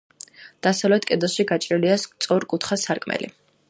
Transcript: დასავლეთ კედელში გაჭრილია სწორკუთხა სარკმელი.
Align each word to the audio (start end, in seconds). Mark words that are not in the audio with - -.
დასავლეთ 0.67 1.05
კედელში 1.11 1.47
გაჭრილია 1.53 2.01
სწორკუთხა 2.07 2.83
სარკმელი. 2.87 3.35